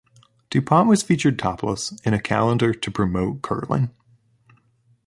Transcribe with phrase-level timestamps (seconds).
[0.49, 3.91] Dupont was featured topless in a calendar to promote curling.